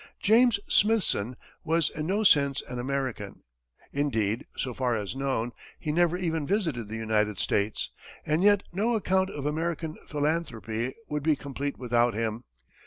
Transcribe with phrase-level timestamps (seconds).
[0.19, 3.43] James Smithson was in no sense an American.
[3.93, 7.91] Indeed, so far as known, he never even visited the United States,
[8.25, 12.45] and yet no account of American philanthropy would be complete without him.